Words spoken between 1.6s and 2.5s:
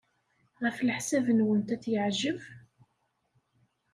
ad t-yeɛjeb?